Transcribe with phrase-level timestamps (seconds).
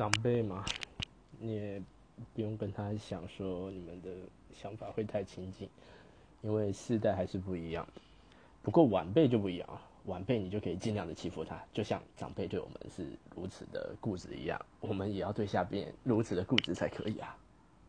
[0.00, 0.64] 长辈嘛
[1.38, 1.82] 你也
[2.32, 4.08] 不用跟他想说你们的
[4.50, 5.68] 想法会太亲近
[6.40, 7.86] 因为世代还是不一样。
[8.62, 17.36] 不过晚辈就不一样啊晚辈你就可以尽量的欺负他就像长辈对我们是如此的固执一样我们也要对下边如此的固执才可以啊。